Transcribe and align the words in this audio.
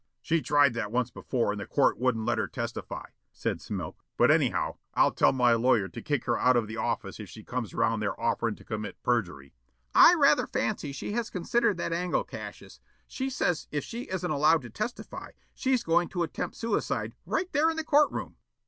"She 0.19 0.41
tried 0.41 0.73
that 0.73 0.91
once 0.91 1.11
before 1.11 1.51
and 1.51 1.61
the 1.61 1.67
court 1.67 1.99
wouldn't 1.99 2.25
let 2.25 2.39
her 2.39 2.47
testify," 2.47 3.09
said 3.31 3.59
Smilk. 3.61 3.97
"But 4.17 4.31
anyhow, 4.31 4.77
I'll 4.95 5.11
tell 5.11 5.31
my 5.31 5.53
lawyer 5.53 5.87
to 5.89 6.01
kick 6.01 6.25
her 6.25 6.35
out 6.39 6.57
of 6.57 6.65
the 6.65 6.75
office 6.75 7.19
if 7.19 7.29
she 7.29 7.43
comes 7.43 7.71
around 7.71 7.99
there 7.99 8.19
offering 8.19 8.55
to 8.55 8.63
commit 8.65 8.99
perjury." 9.03 9.53
"I 9.93 10.15
rather 10.15 10.47
fancy 10.47 10.91
she 10.91 11.11
has 11.11 11.29
considered 11.29 11.77
that 11.77 11.93
angle, 11.93 12.23
Cassius. 12.23 12.79
She 13.05 13.29
says 13.29 13.67
if 13.69 13.83
she 13.83 14.09
isn't 14.09 14.31
allowed 14.31 14.63
to 14.63 14.71
testify, 14.71 15.33
she's 15.53 15.83
going 15.83 16.07
to 16.09 16.23
attempt 16.23 16.55
suicide 16.55 17.13
right 17.27 17.51
there 17.53 17.69
in 17.69 17.77
the 17.77 17.83
court 17.83 18.11
room." 18.11 18.37